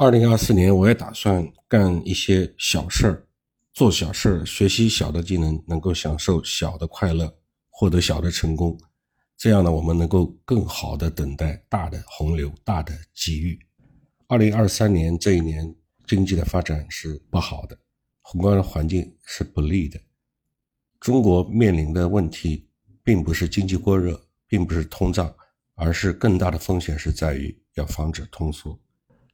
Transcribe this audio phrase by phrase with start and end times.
[0.00, 3.26] 二零二四年，我也打算干一些小事儿，
[3.74, 7.36] 做小事儿，学习小的技能，能够享受小的快乐，
[7.68, 8.78] 获得小的成功。
[9.36, 13.58] 这样呢，我们能够更好的等待大的洪流、大的机遇。
[14.28, 15.74] 二零二三年这一年，
[16.06, 17.76] 经济的发展是不好的，
[18.20, 19.98] 宏观的环境是不利的。
[21.00, 22.68] 中国面临的问题，
[23.02, 25.34] 并不是经济过热，并不是通胀，
[25.74, 28.78] 而是更大的风险是在于要防止通缩。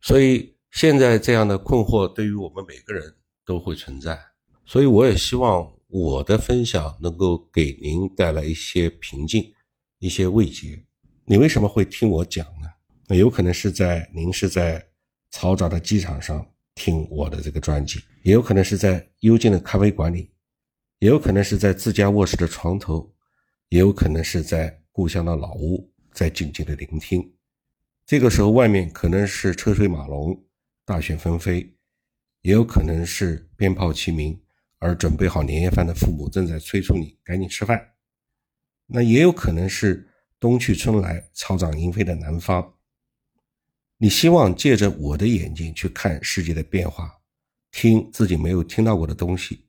[0.05, 0.53] 所以。
[0.77, 3.15] 现在这样的困惑对于我们每个人
[3.47, 4.19] 都会存在，
[4.67, 9.55] 所以我也希望我的分享能够给您带来一些平静、
[10.01, 10.85] 一些慰藉。
[11.25, 12.69] 你为什么会听我讲呢？
[13.07, 14.85] 那有可能是在您是在
[15.31, 20.33] 嘈杂的机场上听我的这个专辑，也有可能是在幽静的咖啡馆里，
[20.99, 23.15] 也有可能是在自家卧室的床头，
[23.69, 27.34] 也有可能是在故乡的老屋，在静静的聆听。
[28.07, 30.39] 这个时候，外面可能是车水马龙。
[30.85, 31.75] 大雪纷飞，
[32.43, 34.39] 也有可能是鞭炮齐鸣，
[34.79, 37.95] 而准备好年夜饭的父母正在催促你赶紧吃饭。
[38.87, 40.07] 那也有可能是
[40.39, 42.75] 冬去春来、草长莺飞的南方。
[43.97, 47.11] 你希望借着我的眼睛去看世界的变化，
[47.71, 49.65] 听自己没有听到过的东西，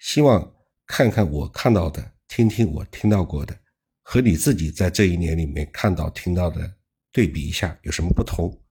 [0.00, 0.52] 希望
[0.84, 3.56] 看看我看到的，听听我听到过的，
[4.02, 6.74] 和你自己在这一年里面看到、听到的
[7.16, 8.62] 对比一下有什么不同。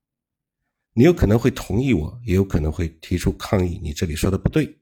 [0.93, 3.79] 你有可能会同意我，也有可能会提出抗议。
[3.81, 4.77] 你这里说的不对，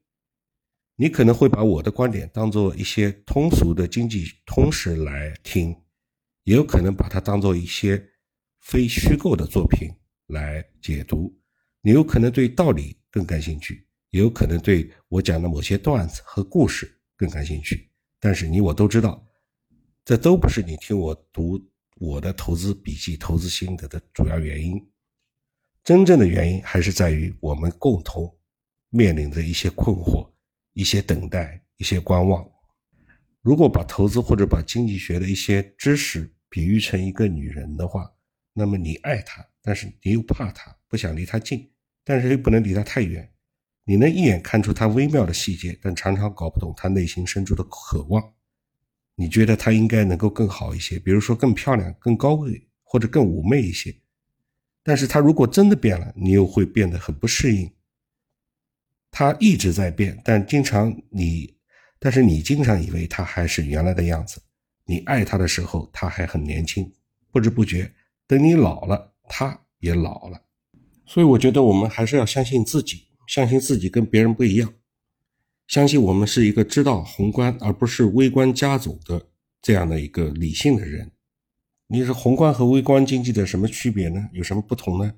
[0.97, 5.73] 你可能会把我的观点当做一些通俗的经济通识来听，
[6.43, 8.05] 也有可能把它当做一些
[8.59, 9.89] 非虚构的作品
[10.27, 11.33] 来解读。
[11.81, 17.89] 你有可能对道理更感兴趣，也有可能对我讲的某些段子和故事更感兴趣。
[18.19, 19.25] 但是你我都知道，
[20.03, 21.57] 这都不是你听我读
[21.95, 24.89] 我的投资笔记、投资心得的主要原因。
[25.83, 28.33] 真正的原因还是在于我们共同
[28.89, 30.31] 面临着一些困惑、
[30.73, 32.49] 一些等待、一些观望。
[33.41, 38.09] 如果把投资或者把经济学的一些知识比喻成一个女人的话，
[38.53, 41.69] 那么你爱她，但是你又怕她，不想离她近，
[42.05, 43.29] 但是又不能离她太远。
[43.83, 48.33] 你能一眼看出她微妙的细节，但常常搞不懂她内心深处的渴望。
[49.15, 53.95] 你觉得她应该能够更好一些，比如说更漂亮、更高贵，或者更妩媚一些。
[54.85, 57.71] 但是他如果真的变了，你又会变得很不适应。
[59.09, 61.55] 他一直在变，但经常你，
[61.99, 64.41] 但是你经常以为他还是原来的样子。
[64.85, 66.91] 你爱他的时候，他还很年轻，
[67.31, 67.93] 不知不觉，
[68.27, 70.41] 等你老了，他也老了。
[71.05, 74.73] 所以我觉得我们还是要相信自己，相信自己跟别人不一样，
[75.67, 79.27] 相信我们是一个知道宏观而不是微观家族的
[79.61, 81.11] 这样的一个理性的人。
[81.87, 84.29] 你是宏观和微观经济的什么区别呢？
[84.33, 85.13] 有什么不同呢？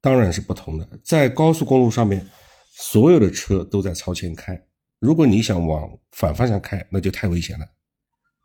[0.00, 0.98] 当然是不同的。
[1.04, 2.26] 在高速公路上面，
[2.72, 4.60] 所有的车都在朝前开。
[4.98, 7.66] 如果你想往反方向开，那就太危险了。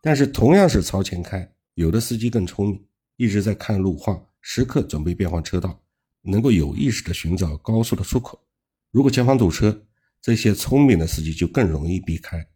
[0.01, 2.85] 但是同样是朝前开，有的司机更聪明，
[3.15, 5.81] 一直在看路况，时刻准备变换车道，
[6.21, 8.39] 能够有意识的寻找高速的出口。
[8.91, 9.85] 如果前方堵车，
[10.21, 12.47] 这些聪明的司机就更容易避开。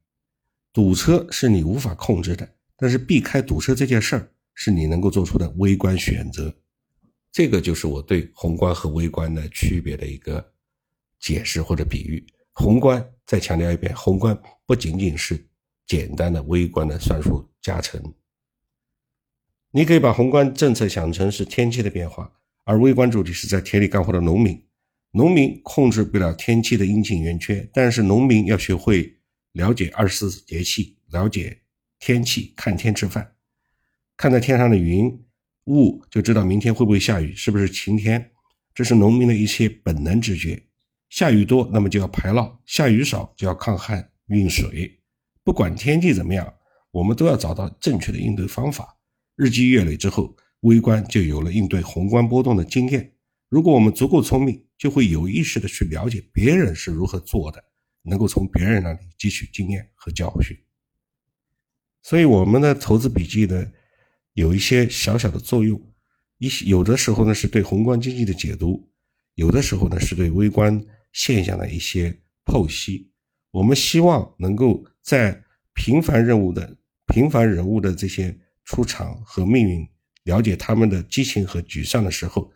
[0.73, 2.55] 堵车是你无法控制的。
[2.83, 6.51] 但是避开堵车这件事儿是你能够做出的微观选择，
[7.31, 10.51] 这个就是我对宏观和微观的区别的一个
[11.19, 12.25] 解释或者比喻。
[12.53, 14.35] 宏观再强调一遍，宏观
[14.65, 15.47] 不仅仅是
[15.85, 18.01] 简单的微观的算术加成。
[19.69, 22.33] 你可以把宏观政策想成是天气的变化，
[22.63, 24.59] 而微观主题是在田里干活的农民。
[25.11, 29.17] 农民控制不了天气的阴晴圆缺，但是农民要学会
[29.51, 31.59] 了解二十四节气，了解。
[31.99, 33.35] 天气看天吃饭，
[34.17, 35.23] 看在天上的云
[35.65, 38.31] 雾就知道明天会不会下雨，是不是晴天？
[38.73, 40.63] 这是农民的一些本能直觉。
[41.09, 44.99] 下雨多，那么就要排涝；下雨少，就要抗旱运水。
[45.43, 46.51] 不管天气怎么样，
[46.89, 48.97] 我们都要找到正确的应对方法。
[49.35, 53.11] 日积月累之后，微观就有了应对宏观波动的经验。
[53.51, 57.61] 如果我们足够聪明，就会有意识的去了解别人是如何做的，
[58.01, 60.57] 能够从别人那里汲取经验和教训。
[62.01, 63.69] 所以我们的投资笔记呢，
[64.35, 65.81] 有一些小小的作用，
[66.37, 68.89] 一些有的时候呢是对宏观经济的解读，
[69.35, 70.81] 有的时候呢是对微观
[71.11, 73.11] 现象的一些剖析。
[73.51, 75.43] 我们希望能够在
[75.73, 76.77] 平凡任务的
[77.07, 79.85] 平凡人物的这些出场和命运，
[80.23, 82.49] 了解他们的激情和沮丧的时候，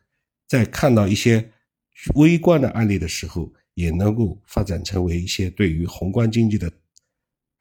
[0.47, 1.51] 在看到一些
[2.15, 6.71] 微观的案例的时候，也能够发展成为一些对于宏观经济的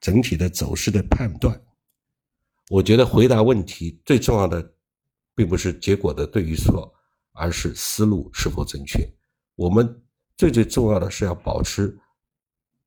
[0.01, 1.61] 整体的走势的判断。
[2.71, 4.75] 我觉得回答问题最重要的，
[5.35, 6.93] 并不是结果的对与错，
[7.33, 9.07] 而是思路是否正确。
[9.55, 10.03] 我们
[10.37, 11.97] 最最重要的是要保持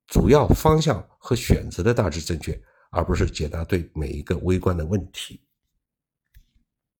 [0.06, 2.60] 主要方向和选择的大致正确，
[2.90, 5.40] 而不是解答对每一个微观的问题。